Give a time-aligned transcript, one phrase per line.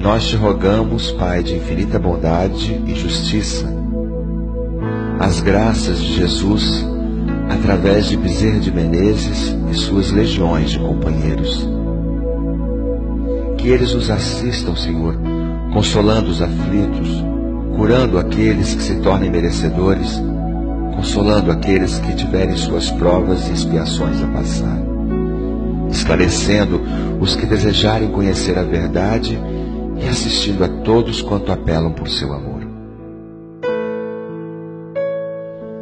[0.00, 3.66] nós te rogamos, Pai de infinita bondade e justiça,
[5.18, 6.86] as graças de Jesus
[7.50, 11.68] através de Bezerra de Menezes e suas legiões de companheiros.
[13.58, 15.14] Que eles nos assistam, Senhor,
[15.74, 17.22] consolando os aflitos,
[17.76, 20.18] curando aqueles que se tornem merecedores,
[20.96, 24.78] consolando aqueles que tiverem suas provas e expiações a passar,
[25.90, 26.80] esclarecendo
[27.20, 29.38] os que desejarem conhecer a verdade
[30.00, 32.60] e assistindo a todos quanto apelam por seu amor.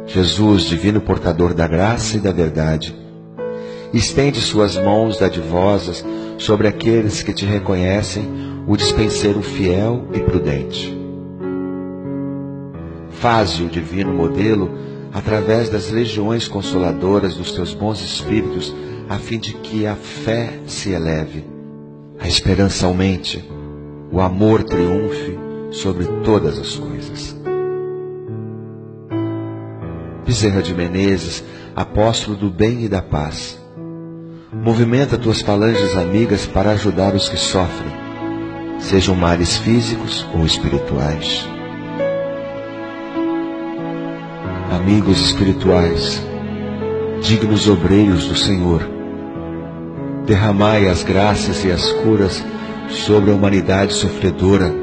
[0.05, 2.95] Jesus, divino portador da graça e da verdade,
[3.93, 6.03] estende suas mãos dadivosas
[6.37, 8.27] sobre aqueles que te reconhecem
[8.67, 10.97] o dispenseiro fiel e prudente.
[13.09, 14.69] Faze o divino modelo
[15.13, 18.73] através das legiões consoladoras dos teus bons espíritos,
[19.07, 21.45] a fim de que a fé se eleve,
[22.19, 23.43] a esperança aumente,
[24.11, 25.37] o amor triunfe
[25.71, 27.35] sobre todas as coisas.
[30.25, 31.43] Bezerra de Menezes,
[31.75, 33.59] apóstolo do bem e da paz.
[34.51, 37.91] Movimenta tuas falanges amigas para ajudar os que sofrem,
[38.79, 41.47] sejam males físicos ou espirituais.
[44.71, 46.21] Amigos espirituais,
[47.21, 48.81] dignos obreiros do Senhor,
[50.25, 52.43] derramai as graças e as curas
[52.89, 54.73] sobre a humanidade sofredora,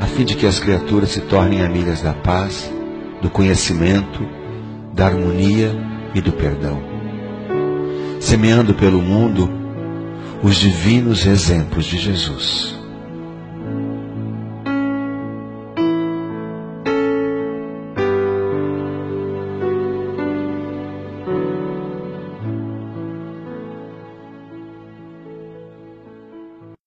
[0.00, 2.72] a fim de que as criaturas se tornem amigas da paz,
[3.20, 4.26] do conhecimento,
[4.94, 5.74] da harmonia
[6.14, 6.80] e do perdão,
[8.20, 9.50] semeando pelo mundo
[10.42, 12.77] os divinos exemplos de Jesus.